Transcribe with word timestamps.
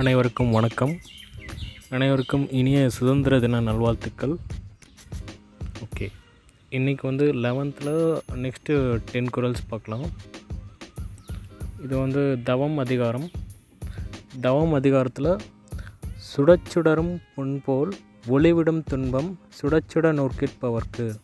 அனைவருக்கும் 0.00 0.50
வணக்கம். 0.50 0.98
அனைவருக்கும் 1.90 2.50
இனிய 2.50 2.88
சுதந்திர 2.88 3.40
தின 3.40 3.60
நல்வாழ்த்துக்கள். 3.60 4.36
ஓகே. 5.78 6.08
இன்றைக்கி 6.70 6.98
வந்து 7.02 7.32
லெவன்த்தில் 7.32 8.20
நெக்ஸ்ட்டு 8.34 9.00
டென் 9.12 9.26
குரல்ஸ் 9.36 9.62
பார்க்கலாம். 9.68 10.10
இது 11.82 11.98
வந்து 11.98 12.38
தவம் 12.44 12.78
அதிகாரம். 12.78 13.30
தவம் 14.40 14.72
அதிகாரத்தில் 14.72 15.36
சுடச்சுடரும் 16.36 17.22
பொன்போல் 17.36 17.92
ஒளிவிடும் 18.28 18.82
துன்பம் 18.84 19.38
சுடச்சுட 19.62 20.12
நோக்கிற்பவர்க்கு. 20.14 21.20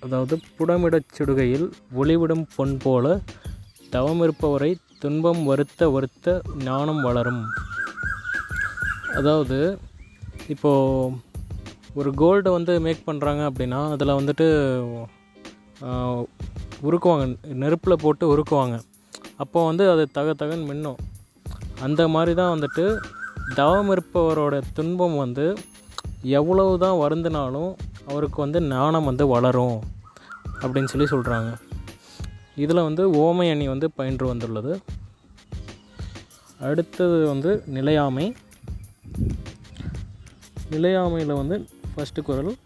அதாவது 0.00 0.40
புடமிடச் 0.58 1.12
சுடுகையில் 1.18 1.70
ஒளிவிடும் 1.94 2.46
பொன் 2.56 2.76
போல 2.76 3.20
தவம் 3.90 4.22
இருப்பவரை 4.22 4.76
துன்பம் 5.02 5.42
வருத்த 5.50 5.88
வருத்த 5.96 6.34
ஞானம் 6.68 7.02
வளரும். 7.06 7.42
அதாவது 9.18 9.58
இப்போது 10.54 11.16
ஒரு 12.00 12.10
கோல்டை 12.20 12.50
வந்து 12.56 12.72
மேக் 12.86 13.06
பண்ணுறாங்க 13.08 13.42
அப்படின்னா 13.50 13.80
அதில் 13.94 14.18
வந்துட்டு 14.18 14.46
உருக்குவாங்க. 16.88 17.24
நெருப்பில் 17.62 18.02
போட்டு 18.04 18.24
உருக்குவாங்க. 18.32 18.76
அப்போ 19.42 19.58
வந்து 19.70 19.84
அது 19.92 20.04
தக 20.18 20.34
தகன் 20.42 20.66
மின்னும். 20.70 21.00
அந்த 21.86 22.02
மாதிரி 22.14 22.32
தான் 22.40 22.52
வந்துட்டு 22.54 22.84
தவம் 23.58 23.90
இருப்பவரோட 23.94 24.54
துன்பம் 24.78 25.16
வந்து 25.24 25.46
எவ்வளவு 26.38 26.72
தான் 26.84 27.00
வருந்தினாலும் 27.04 27.70
அவருக்கு 28.10 28.38
வந்து 28.44 28.58
ஞானம் 28.74 29.08
வந்து 29.10 29.24
வளரும் 29.34 29.78
அப்படின்னு 30.62 30.92
சொல்லி 30.92 31.08
சொல்கிறாங்க 31.12 31.50
இதில் 32.62 32.86
வந்து 32.86 33.02
ஓமை 33.24 33.46
அணி 33.52 33.66
வந்து 33.72 33.86
பயின்று 33.98 34.24
வந்துள்ளது. 34.30 34.72
அடுத்தது 36.60 37.26
வந்து 37.26 37.62
நிலையாமை. 37.66 38.34
நிலையாமையில் 40.70 41.36
வந்து 41.36 41.66
ஃபஸ்ட்டு 41.96 42.22
குரல் 42.22 42.56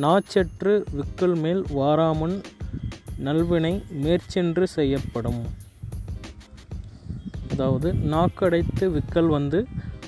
நாச்சற்று 0.00 0.84
விக்கல் 0.96 1.34
மேல் 1.34 1.62
வாராமன் 1.62 2.42
நல்வினை 3.24 3.82
மேற்சென்று 3.90 4.68
செய்யப்படும். 4.68 5.46
அதாவது 7.50 7.92
நாக்கடைத்து 7.92 8.90
விக்கல் 8.90 9.26
வந்து 9.26 9.66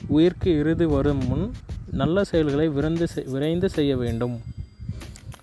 உயிர்க்கு 0.08 0.58
இறுதி 0.58 0.84
வரும் 0.84 1.26
முன் 1.26 1.52
நல்ல 1.90 2.24
செயல்களை 2.24 2.68
விரைந்து 2.68 3.06
செய்- 3.14 3.30
விரைந்து 3.30 3.70
செய்ய 3.70 3.96
வேண்டும். 3.96 4.40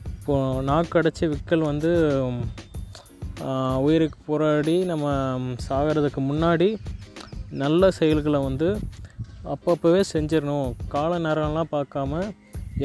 இப்போது 0.06 0.68
நாக்கடைச்சி 0.68 1.34
விக்கல் 1.34 1.60
வந்து 1.60 2.22
உயிருக்கு 3.78 4.20
போராடி 4.26 4.84
நம்ம 4.84 5.38
சாகிறதுக்கு 5.70 6.18
முன்னாடி 6.18 6.76
நல்ல 7.52 7.92
செயல்களை 7.92 8.40
வந்து 8.44 8.68
அப்பப்போவே 9.54 10.02
செஞ்சிடணும். 10.14 10.70
கால 10.88 11.20
நேரம்லாம் 11.20 11.74
பார்க்காம 11.76 12.22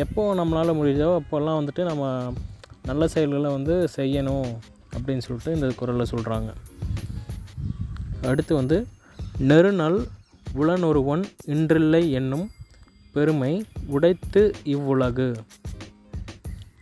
எப்போ 0.04 0.22
நம்மளால் 0.34 0.78
முடியுதோ 0.78 1.08
அப்போல்லாம் 1.20 1.58
வந்துட்டு 1.60 1.84
நம்ம 1.84 2.32
நல்ல 2.84 3.08
செயல்களை 3.08 3.48
வந்து 3.52 3.74
செய்யணும் 3.96 4.50
அப்படின்னு 4.94 5.24
சொல்லிட்டு 5.26 5.54
இந்த 5.54 5.68
குரலில் 5.80 6.12
சொல்கிறாங்க 6.12 6.50
அடுத்து 8.30 8.52
வந்து 8.54 8.86
நெருநல் 9.50 9.98
உளனொருவன் 10.60 11.24
இன்றில்லை 11.54 12.02
என்னும் 12.10 12.46
பெருமை 13.12 13.52
உடைத்து 13.86 14.42
இவ்வுலகு. 14.64 15.28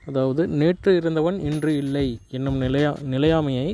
அதாவது 0.07 0.43
நேற்று 0.61 0.91
இருந்தவன் 0.97 1.39
இன்று 1.41 1.77
இல்லை 1.77 2.07
என்னும் 2.29 2.57
நிலையா 2.57 2.93
நிலையாமையை 3.15 3.69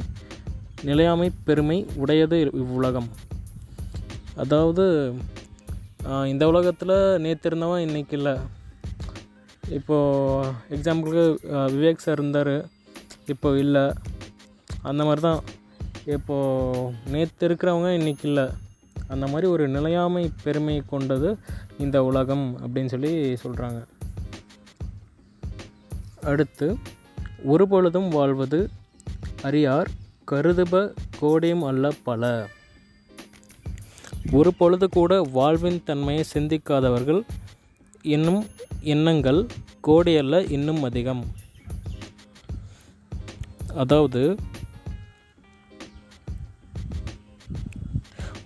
நிலையாமை 0.83 1.31
பெருமை 1.45 1.87
உடையது 1.97 2.39
இவ்வுலகம். 2.63 3.09
அதாவது 4.43 4.85
இந்த 6.31 6.45
உலகத்தில் 6.53 6.97
நேற்று 7.25 7.49
இருந்தவன் 7.51 7.85
இன்னைக்கு 7.87 8.15
இல்லை. 8.19 8.35
இப்போது 9.77 10.51
எக்ஸாம்பிளுக்கு 10.77 11.25
விவேக் 11.75 12.05
சார் 12.05 12.19
இருந்தார். 12.19 12.57
இப்போ 13.33 13.51
இல்லை. 13.65 13.85
அந்த 14.91 15.03
மாதிரி 15.09 15.23
தான் 15.29 15.41
இப்போது 16.15 16.91
நேற்று 17.15 17.47
இருக்கிறவங்க 17.49 17.91
இன்னைக்கு 18.01 18.27
இல்லை. 18.31 18.47
அந்த 19.13 19.25
மாதிரி 19.33 19.47
ஒரு 19.55 19.65
நிலையாமை 19.77 20.25
பெருமை 20.45 20.77
கொண்டது 20.93 21.31
இந்த 21.85 21.97
உலகம் 22.09 22.47
அப்படின்னு 22.63 22.93
சொல்லி 22.95 23.13
சொல்கிறாங்க 23.45 23.81
அடுத்து 26.33 26.67
ஒரு 27.53 27.65
பொழுதும் 27.73 28.11
வாழ்வது 28.19 28.61
அறியார் 29.49 29.89
கருதுப 30.31 30.85
கோடியும் 31.21 31.65
அல்ல 31.71 31.91
பல. 32.09 32.23
ஒரு 34.35 34.51
பொழுது 34.59 34.87
கூட 34.97 35.13
வாழ்வின் 35.37 35.81
தன்மையை 35.89 36.23
சிந்திக்காதவர்கள் 36.35 37.21
என்னும் 38.15 38.43
எண்ணங்கள் 38.95 39.41
கோடியல்ல 39.87 40.37
இன்னும் 40.57 40.83
அதிகம். 40.89 41.23
அதாவது 43.83 44.23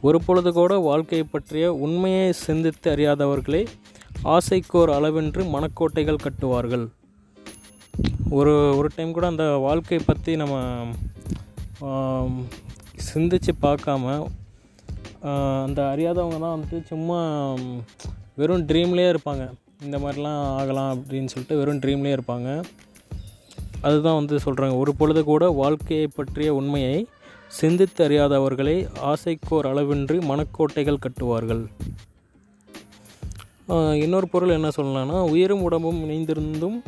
ஒரு 0.09 0.19
பொழுது 0.27 0.51
கூட 0.59 0.73
வாழ்க்கையை 0.89 1.27
பற்றிய 1.31 1.67
உண்மையை 1.85 2.27
சிந்தித்து 2.47 2.89
அறியாதவர்களே 2.95 3.63
ஆசைக்கோர் 4.35 4.93
அளவென்று 4.97 5.43
மனக்கோட்டைகள் 5.55 6.25
கட்டுவார்கள். 6.25 6.87
ஒரு 8.39 8.55
ஒரு 8.79 8.89
டைம் 8.97 9.15
கூட 9.17 9.27
அந்த 9.33 9.47
வாழ்க்கையை 9.67 10.03
பற்றி 10.05 10.35
நம்ம 10.43 10.57
சிந்தித்து 13.09 13.09
சிந்திச்சு 13.09 13.53
பார்க்காம 13.65 14.05
அந்த 15.67 15.81
அறியாதவங்க 15.93 16.39
தான் 16.39 16.55
வந்துட்டு 16.57 16.79
சும்மா 16.91 17.19
வெறும் 18.41 18.67
ட்ரீம்லேயே 18.69 19.13
இருப்பாங்க. 19.15 19.45
இந்த 19.85 19.97
மாதிரிலாம் 19.99 20.41
ஆகலாம் 20.59 20.91
அப்படின்னு 20.97 21.31
சொல்லிட்டு 21.33 21.59
வெறும் 21.61 21.81
ட்ரீம்லேயே 21.85 22.17
இருப்பாங்க. 22.17 22.49
அதுதான் 23.83 24.19
வந்து 24.21 24.37
சொல்கிறாங்க 24.45 24.77
ஒரு 24.77 24.93
பொழுது 24.95 25.21
கூட 25.25 25.45
வாழ்க்கையை 25.63 26.07
பற்றிய 26.15 26.55
உண்மையை 26.55 26.97
சிந்தித்து 27.59 28.01
அறியாதவர்களை 28.09 28.77
ஆசைக்கோர் 29.11 29.69
அளவின்றி 29.71 30.19
மனக்கோட்டைகள் 30.31 31.03
கட்டுவார்கள். 31.05 31.63
இன்னொரு 34.03 34.29
பொருள் 34.29 34.57
என்ன 34.57 34.69
சொல்லலாம்னா 34.77 35.19
உயிரும் 35.33 35.63
உடம்பும் 35.63 36.01
இணைந்திருந்தும் 36.05 36.79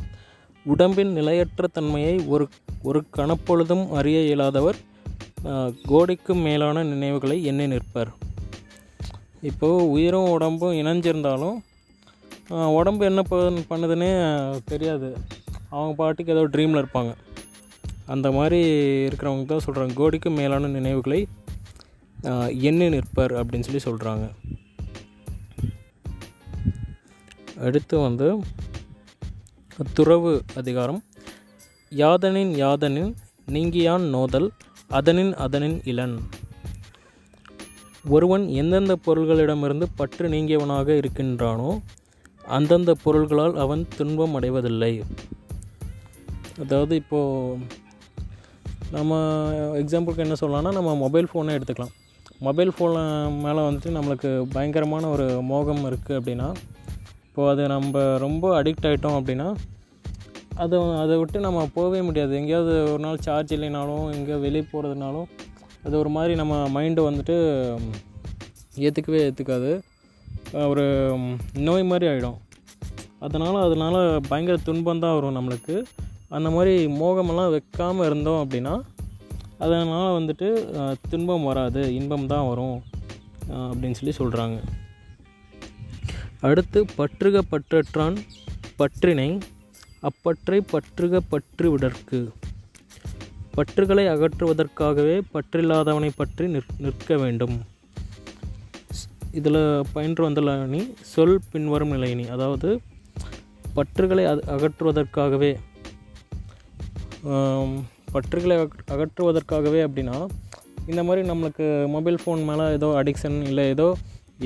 உடம்பின் 0.67 1.13
நிலையற்ற 1.13 1.67
தன்மையை 1.73 2.15
ஒரு 2.27 2.45
ஒரு 2.83 3.01
கணப்பொழுதும் 3.17 3.85
அறிய 3.99 4.21
இயலாதவர் 4.21 4.79
கோடிக்கும் 5.87 6.39
மேலான 6.39 6.83
நினைவுகளை 6.85 7.45
எண்ணி 7.45 7.67
நிற்பர். 7.67 8.09
இப்போது 9.41 9.91
உயிரும் 9.91 10.31
உடம்பும் 10.31 10.73
இணைஞ்சிருந்தாலும் 10.73 11.59
உடம்பு 12.75 13.05
என்ன 13.05 13.23
ப- 13.23 13.37
பண்ணுதுன்னே 13.37 14.11
தெரியாது. 14.65 15.17
அவங்க 15.69 15.95
பாட்டுக்கு 15.95 16.33
ஏதோ 16.33 16.49
ட்ரீமில் 16.49 16.85
இருப்பாங்க. 16.85 17.15
அந்த 18.07 18.31
மாதிரி 18.31 18.69
இருக்கிறவங்க 19.07 19.47
தான் 19.47 19.61
சொல்கிறாங்க 19.67 19.95
கோடிக்கும் 19.95 20.35
மேலான 20.35 20.69
நினைவுகளை 20.69 21.27
என்ன 22.23 22.49
எண்ணி 22.61 22.89
நிற்பர் 22.89 23.33
அப்படின்னு 23.33 23.69
சொல்லி 23.71 24.01
சொல்கிறாங்க 24.01 24.31
அடுத்து 27.59 27.99
வந்து 27.99 28.43
துறவு 29.93 30.43
அதிகாரம் 30.55 31.05
யாதனின் 31.91 32.53
யாதனின் 32.55 33.15
நீங்கியான் 33.49 34.09
நோதல் 34.09 34.53
அதனின் 34.99 35.33
அதனின் 35.45 35.77
இளன் 35.91 36.15
ஒருவன் 38.15 38.45
எந்தெந்த 38.61 38.93
பொருள்களிடமிருந்து 39.07 39.87
பற்று 39.99 40.27
நீங்கியவனாக 40.35 40.97
இருக்கின்றானோ 41.01 41.71
அந்தந்த 42.57 42.93
பொருள்களால் 43.05 43.55
அவன் 43.65 43.83
துன்பம் 43.97 44.35
அடைவதில்லை. 44.39 44.93
அதாவது 46.63 46.95
இப்போது 47.03 47.61
நம்ம 48.97 49.19
எக்ஸாம்பிளுக்கு 49.83 50.25
என்ன 50.27 50.39
சொல்லலாம்னா 50.43 50.73
நம்ம 50.79 50.95
மொபைல் 51.05 51.31
ஃபோனை 51.31 51.55
எடுத்துக்கலாம். 51.59 51.95
மொபைல் 52.47 52.73
ஃபோன் 52.77 52.97
மேலே 53.45 53.61
வந்துட்டு 53.67 53.91
நம்மளுக்கு 53.97 54.31
பயங்கரமான 54.55 55.09
ஒரு 55.15 55.27
மோகம் 55.53 55.85
இருக்குது 55.91 56.19
அப்படின்னா 56.21 56.49
இப்போது 57.29 57.51
அது 57.53 57.65
நம்ம 57.75 58.03
ரொம்ப 58.27 58.47
அடிக்ட் 58.61 58.89
ஆகிட்டோம் 58.89 59.19
அப்படின்னா 59.19 59.49
அதை 60.51 60.79
அதை 60.93 61.19
விட்டு 61.19 61.41
நம்ம 61.41 61.69
போகவே 61.75 62.01
முடியாது. 62.01 62.37
எங்கேயாவது 62.37 62.93
ஒரு 62.93 62.99
நாள் 62.99 63.17
சார்ஜ் 63.17 63.53
இல்லைனாலும் 63.53 64.13
எங்கேயோ 64.17 64.39
வெளியே 64.39 64.65
போகிறதுனாலும் 64.73 65.29
அது 65.85 65.99
ஒரு 65.99 66.09
மாதிரி 66.09 66.35
நம்ம 66.35 66.55
மைண்டு 66.75 67.07
வந்துட்டு 67.09 67.37
ஏற்றுக்கவே 68.77 69.21
ஏற்றுக்காது 69.27 69.71
ஒரு 70.69 70.85
நோய் 71.55 71.83
மாதிரி 71.83 72.07
ஆகிடும் 72.11 72.39
அதனால் 73.19 73.57
அதனால் 73.57 74.21
பயங்கர 74.29 74.57
துன்பம் 74.57 74.99
தான் 74.99 75.15
வரும் 75.15 75.37
நம்மளுக்கு. 75.37 75.85
அந்த 76.29 76.51
மாதிரி 76.51 76.87
மோகமெல்லாம் 76.87 77.51
வைக்காமல் 77.51 78.07
இருந்தோம் 78.07 78.41
அப்படின்னா 78.45 78.75
அதனால் 79.59 80.17
வந்துட்டு 80.19 80.49
துன்பம் 81.11 81.43
வராது 81.43 81.95
இன்பம் 81.95 82.27
தான் 82.27 82.49
வரும் 82.49 82.83
அப்படின்னு 83.71 83.99
சொல்லி 84.01 84.15
சொல்கிறாங்க 84.19 84.59
அடுத்து 86.41 86.87
பற்றுக 86.97 87.43
பற்றற்றான் 87.51 88.17
பற்றினை 88.77 89.39
அப்பற்றை 90.09 90.59
பற்றுக 90.73 91.21
பற்று 91.33 91.67
விடற்கு. 91.73 92.19
பற்றுகளை 93.57 94.05
அகற்றுவதற்காகவே 94.15 95.17
பற்றில்லாதவனை 95.35 96.11
பற்றி 96.21 96.45
நிற் 96.55 96.71
நிற்க 96.85 97.17
வேண்டும். 97.23 97.57
இதில் 99.39 99.61
பயின்று 99.95 100.23
வந்துள்ள 100.27 100.53
அணி 100.67 100.81
சொல் 101.13 101.35
பின்வரும் 101.53 101.93
நிலையணி 101.95 102.25
அதாவது 102.37 102.69
பற்றுகளை 103.77 104.25
அகற்றுவதற்காகவே 104.55 105.53
பற்றுகளை 108.15 108.57
அகற்றுவதற்காகவே 108.95 109.81
அப்படின்னா 109.87 110.17
இந்த 110.91 111.01
மாதிரி 111.09 111.23
நம்மளுக்கு 111.31 111.67
மொபைல் 111.95 112.21
ஃபோன் 112.23 112.43
மேலே 112.49 112.65
ஏதோ 112.77 112.89
அடிக்ஷன் 113.01 113.39
இல்லை 113.51 113.65
ஏதோ 113.75 113.89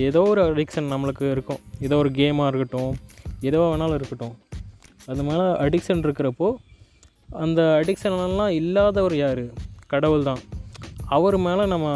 ஏதோ 0.08 0.22
ஒரு 0.30 0.42
அடிக்ஷன் 0.50 0.90
நம்மளுக்கு 0.92 1.24
இருக்கும். 1.34 1.60
ஏதோ 1.86 1.96
ஒரு 2.02 2.10
கேமாக 2.18 2.48
இருக்கட்டும் 2.50 2.92
எதுவாக 3.48 3.68
வேணாலும் 3.72 3.98
இருக்கட்டும். 3.98 4.34
அது 5.06 5.22
மேலே 5.22 5.46
அடிக்ஷன் 5.64 6.02
இருக்கிறப்போ 6.02 6.48
அந்த 7.36 7.82
அடிக்ஷன்லாம் 7.84 8.48
இல்லாதவர் 8.48 9.16
யார்? 9.16 9.44
கடவுள் 9.86 10.22
தான் 10.22 10.38
அவர் 11.06 11.38
மேலே 11.38 11.66
நம்ம 11.66 11.88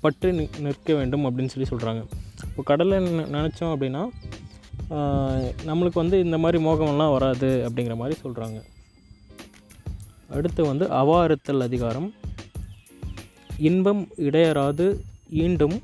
பற்று 0.00 0.32
நி- 0.32 0.58
நிற்க 0.58 0.94
வேண்டும் 0.94 1.24
அப்படின்னு 1.24 1.52
சொல்லி 1.54 1.68
சொல்கிறாங்க 1.68 2.00
இப்போ 2.44 2.62
கடலை 2.62 2.98
நினச்சோம் 3.32 3.72
அப்படின்னா 3.72 4.02
நம்மளுக்கு 5.66 5.94
வந்து 5.94 6.20
இந்த 6.20 6.38
மாதிரி 6.38 6.64
மோகமெல்லாம் 6.64 7.12
வராது 7.12 7.68
அப்படிங்கிற 7.68 7.96
மாதிரி 7.96 8.20
சொல்கிறாங்க 8.24 8.58
அடுத்து 10.28 10.64
வந்து 10.64 10.84
அவாறுத்தல் 10.92 11.60
அதிகாரம். 11.60 12.14
இன்பம் 13.58 14.08
இடையறாது 14.16 14.86
ஈண்டும் 15.32 15.76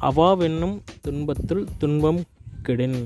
அவாவென்னும் 0.00 0.76
துன்பத்துள் 1.00 1.66
துன்பம் 1.78 2.20
கெடின். 2.62 2.98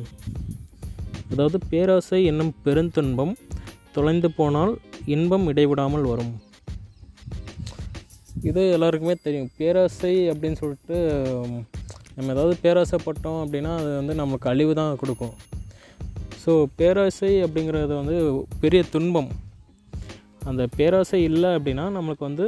அதாவது 1.32 1.58
பேராசை 1.72 2.20
என்னும் 2.30 2.52
பெருந்துன்பம் 2.64 3.34
தொலைந்து 3.96 4.28
போனால் 4.38 4.72
இன்பம் 5.14 5.46
இடைவிடாமல் 5.52 6.08
வரும். 6.12 6.32
இது 8.48 8.62
எல்லாருக்குமே 8.76 9.14
தெரியும். 9.26 9.50
பேராசை 9.58 10.12
அப்படின்னு 10.32 10.60
சொல்லிட்டு 10.62 10.96
நம்ம 12.16 12.32
ஏதாவது 12.34 12.54
பேராசைப்பட்டோம் 12.64 13.40
அப்படின்னா 13.44 13.72
அது 13.80 13.90
வந்து 14.00 14.14
நம்மளுக்கு 14.20 14.50
அழிவு 14.52 14.72
தான் 14.80 15.00
கொடுக்கும். 15.02 15.34
ஸோ 16.42 16.52
பேராசை 16.78 17.32
அப்படிங்கிறது 17.46 17.94
வந்து 18.00 18.16
பெரிய 18.62 18.80
துன்பம். 18.94 19.30
அந்த 20.50 20.62
பேராசை 20.78 21.20
இல்லை 21.30 21.50
அப்படின்னா 21.56 21.84
நம்மளுக்கு 21.96 22.24
வந்து 22.28 22.46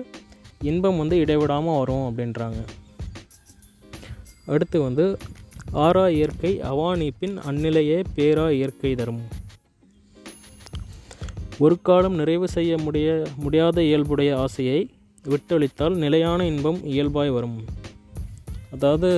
இன்பம் 0.70 1.00
வந்து 1.02 1.16
இடைவிடாமல் 1.24 1.78
வரும் 1.80 2.06
அப்படின்றாங்க. 2.08 2.60
அடுத்து 4.52 4.78
வந்து 4.88 5.04
ஆறா 5.72 6.08
இயற்கை 6.08 6.60
அவானிப்பின் 6.60 7.36
அந்நிலையே 7.48 8.04
பேரா 8.16 8.50
இயற்கை 8.50 8.94
தரும். 8.94 9.28
ஒரு 11.58 11.80
காலம் 11.82 12.14
நிறைவு 12.14 12.48
செய்ய 12.48 12.78
முடிய 12.78 13.26
முடியாத 13.36 13.82
இயல்புடைய 13.82 14.38
ஆசையை 14.38 14.90
விட்டொழித்தால் 15.24 15.94
நிலையான 15.94 16.46
இன்பம் 16.46 16.84
இயல்பாய் 16.84 17.30
வரும். 17.30 17.64
அதாவது 18.72 19.10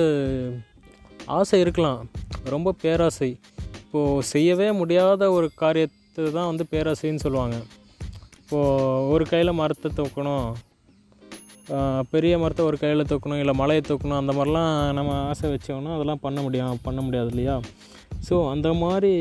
ஆசை 1.25 1.59
இருக்கலாம். 1.59 2.09
ரொம்ப 2.43 2.71
பேராசை. 2.71 3.39
இப்போது 3.79 4.23
செய்யவே 4.23 4.71
முடியாத 4.71 5.31
ஒரு 5.31 5.51
காரியத்தை 5.55 6.31
தான் 6.31 6.45
வந்து 6.45 6.65
பேராசைன்னு 6.71 7.15
சொல்லுவாங்க. 7.15 7.61
இப்போது 8.39 9.09
ஒரு 9.09 9.25
கையில் 9.25 9.51
மரத்தை 9.51 9.91
தூக்கணும். 9.95 10.53
பெரிய 12.13 12.33
மரத்தை 12.41 12.63
ஒரு 12.69 12.77
கையில் 12.81 13.09
தூக்கணும் 13.11 13.41
இல்லை 13.43 13.53
மலையை 13.61 13.81
தூக்கணும் 13.87 14.19
அந்த 14.21 14.33
மாதிரிலாம் 14.37 14.71
நம்ம 14.97 15.13
ஆசை 15.29 15.49
வச்சோம்னா 15.53 15.93
அதெல்லாம் 15.95 16.21
பண்ண 16.25 16.39
முடியும் 16.45 16.83
பண்ண 16.87 16.99
முடியாது 17.05 17.29
இல்லையா? 17.33 17.55
ஸோ 18.27 18.35
அந்த 18.51 18.69
மாதிரி 18.81 19.13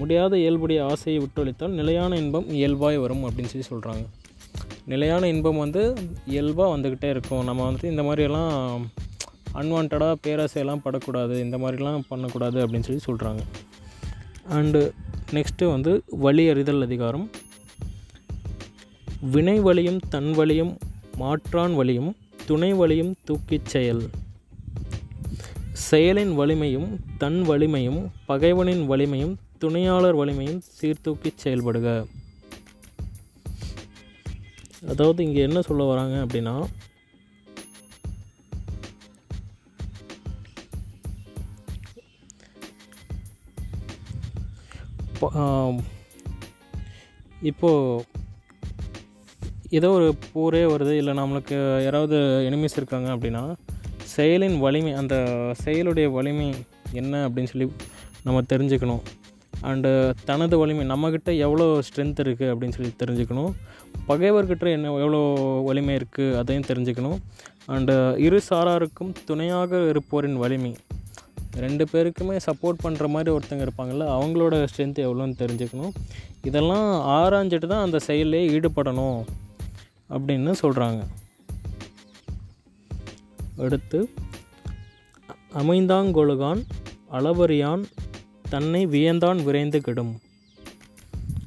முடியாத 0.00 0.32
இயல்புடைய 0.42 0.78
ஆசையை 0.92 1.18
விட்டொழித்தால் 1.24 1.76
நிலையான 1.80 2.16
இன்பம் 2.22 2.48
இயல்பாய் 2.60 3.02
வரும் 3.04 3.24
அப்படின்னு 3.26 3.52
சொல்லி 3.52 3.68
சொல்கிறாங்க 3.72 4.04
நிலையான 4.92 5.28
இன்பம் 5.32 5.62
வந்து 5.64 5.82
இயல்பாக 6.32 6.72
வந்துக்கிட்டே 6.74 7.08
இருக்கும். 7.14 7.44
நம்ம 7.48 7.60
வந்துட்டு 7.66 7.92
இந்த 7.92 8.02
மாதிரியெல்லாம் 8.08 8.54
அன்வான்டாக 9.60 10.14
பேராசையெல்லாம் 10.24 10.82
படக்கூடாது 10.86 11.34
இந்த 11.46 11.56
மாதிரிலாம் 11.62 12.06
பண்ணக்கூடாது 12.08 12.58
அப்படின்னு 12.64 12.88
சொல்லி 12.88 13.04
சொல்கிறாங்க 13.08 13.42
அண்டு 14.58 14.80
நெக்ஸ்ட்டு 15.36 15.72
வந்து 15.74 15.92
வழி 16.24 16.44
அறிதல் 16.52 16.86
அதிகாரம். 16.86 17.26
வினை 19.34 19.56
வழியும் 19.66 20.00
தன் 20.14 20.30
வழியும் 20.38 20.72
மாற்றான் 21.20 21.74
வழியும் 21.74 22.10
துணை 22.46 22.72
வழியும் 22.72 23.12
தூக்கிச் 23.28 23.70
செயல். 23.72 24.02
செயலின் 25.90 26.32
வலிமையும் 26.40 26.88
தன் 27.22 27.40
வலிமையும் 27.50 28.00
பகைவனின் 28.28 28.84
வலிமையும் 28.90 29.34
துணையாளர் 29.58 30.18
வலிமையும் 30.20 30.62
சீர்தூக்கிச் 30.78 31.42
செயல்படுக. 31.44 31.88
அதாவது 34.92 35.20
இங்கே 35.24 35.42
என்ன 35.48 35.62
சொல்ல 35.68 35.82
வராங்க 35.90 36.16
அப்படின்னா 36.24 36.54
இப்போது 47.50 48.10
ஏதோ 49.78 49.88
ஒரு 49.98 50.08
போரே 50.32 50.62
வருது 50.72 50.94
இல்லை 51.00 51.12
நம்மளுக்கு 51.18 51.56
யாராவது 51.84 52.16
எனிமீஸ் 52.48 52.78
இருக்காங்க 52.80 53.08
அப்படின்னா 53.14 53.42
செயலின் 54.14 54.56
வலிமை 54.64 54.92
அந்த 55.00 55.14
செயலுடைய 55.64 56.06
வலிமை 56.16 56.48
என்ன 57.00 57.20
அப்படின்னு 57.26 57.50
சொல்லி 57.52 57.66
நம்ம 58.26 58.42
தெரிஞ்சுக்கணும். 58.52 59.02
அண்டு 59.70 59.90
தனது 60.28 60.56
வலிமை 60.62 60.84
நம்மக்கிட்ட 60.92 61.30
எவ்வளோ 61.46 61.66
ஸ்ட்ரென்த் 61.86 62.22
இருக்குது 62.24 62.50
அப்படின்னு 62.52 62.76
சொல்லி 62.76 62.92
தெரிஞ்சுக்கணும். 63.02 63.52
பகைவர்கிட்ட 64.08 64.66
என்ன 64.76 64.92
எவ்வளோ 65.04 65.20
வலிமை 65.68 65.94
இருக்குது 66.00 66.36
அதையும் 66.40 66.68
தெரிஞ்சுக்கணும். 66.70 67.18
அண்டு 67.74 67.94
இரு 68.26 68.40
சாராருக்கும் 68.50 69.12
துணையாக 69.28 69.82
இருப்போரின் 69.92 70.40
வலிமை. 70.44 70.72
ரெண்டு 71.64 71.84
பேருக்குமே 71.92 72.36
சப்போர்ட் 72.48 72.82
பண்ணுற 72.84 73.06
மாதிரி 73.14 73.30
ஒருத்தங்க 73.36 73.64
இருப்பாங்கள்ல 73.66 74.04
அவங்களோட 74.16 74.54
ஸ்ட்ரென்த் 74.70 75.00
எவ்வளோன்னு 75.06 75.36
தெரிஞ்சுக்கணும். 75.42 75.94
இதெல்லாம் 76.48 76.88
ஆராய்ஞ்சிட்டு 77.18 77.70
தான் 77.72 77.86
அந்த 77.86 77.98
செயலே 78.08 78.42
ஈடுபடணும். 78.56 79.20
அப்படின்னு 80.14 80.52
சொல்கிறாங்க 80.62 81.02
அடுத்து 83.64 83.98
அமைந்தாங்கொழுகான் 85.60 86.60
அளவறியான் 87.16 87.82
தன்னை 88.52 88.82
வியந்தான் 88.94 89.40
விரைந்து 89.46 89.78
கெடும். 89.86 90.12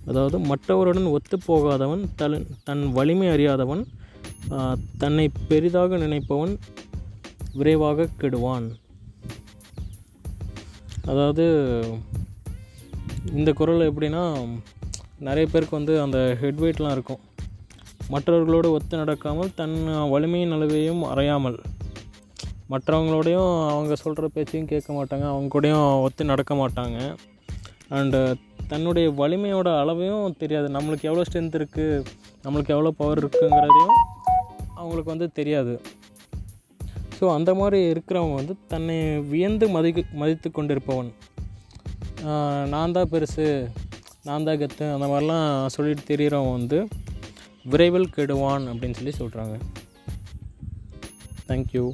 அதாவது 0.10 0.38
மற்றவருடன் 0.50 1.12
ஒத்துப்போகாதவன் 1.16 2.04
தன் 2.20 2.36
தன் 2.68 2.84
வலிமை 2.98 3.28
அறியாதவன் 3.36 3.84
தன்னை 5.04 5.26
பெரிதாக 5.52 5.98
நினைப்பவன் 6.04 6.54
விரைவாக 7.60 8.10
கெடுவான். 8.22 8.68
அதாவது 11.12 11.46
இந்த 13.40 13.50
குரல் 13.60 13.88
எப்படின்னா 13.90 14.24
நிறைய 15.28 15.46
பேருக்கு 15.52 15.80
வந்து 15.80 15.96
அந்த 16.06 16.20
ஹெட் 16.42 16.62
வெயிட்லாம் 16.64 16.96
இருக்கும். 16.98 17.24
மற்றவர்களோடு 18.14 18.68
ஒத்து 18.78 18.96
நடக்காமல் 19.02 19.54
தன் 19.60 19.78
வலிமையின் 20.14 20.54
அளவையும் 20.56 21.02
அறையாமல். 21.12 21.58
மற்றவங்களோடையும் 22.72 23.52
அவங்க 23.72 23.96
சொல்கிற 24.04 24.28
பேச்சையும் 24.36 24.70
கேட்க 24.72 24.90
மாட்டாங்க 24.98 25.26
அவங்க 25.32 25.50
கூடயும் 25.56 25.88
ஒத்து 26.06 26.32
நடக்க 26.32 26.54
மாட்டாங்க. 26.62 27.00
அண்டு 27.98 28.20
தன்னுடைய 28.72 29.08
வலிமையோட 29.22 29.70
அளவையும் 29.82 30.36
தெரியாது. 30.42 30.68
நம்மளுக்கு 30.76 31.10
எவ்வளோ 31.10 31.26
ஸ்ட்ரென்த் 31.28 31.58
இருக்குது 31.60 32.04
நம்மளுக்கு 32.46 32.74
எவ்வளோ 32.76 32.92
பவர் 33.02 33.22
இருக்குங்கிறதையும் 33.22 33.96
அவங்களுக்கு 34.80 35.14
வந்து 35.14 35.28
தெரியாது. 35.40 35.74
ஸோ 37.18 37.26
அந்த 37.38 37.52
மாதிரி 37.60 37.80
இருக்கிறவங்க 37.92 38.36
வந்து 38.42 38.56
தன்னை 38.74 38.98
வியந்து 39.34 39.66
மதிக்கு 39.76 40.02
மதித்து 40.22 40.50
கொண்டிருப்பவன். 40.58 41.12
நான் 42.74 42.96
தான் 42.98 43.12
பெருசு 43.14 43.46
நான் 44.28 44.46
தான் 44.48 44.60
கெத்து 44.62 44.86
அந்த 44.96 45.08
மாதிரிலாம் 45.12 45.50
சொல்லிட்டு 45.76 46.04
தெரிகிறவன் 46.12 46.56
வந்து 46.58 46.80
விரைவில் 47.66 48.10
கெடுவான் 48.10 48.66
அப்படின்னு 48.68 48.98
சொல்லி 48.98 49.14
சொல்கிறாங்க 49.18 49.56
தேங்க்யூ 51.50 51.86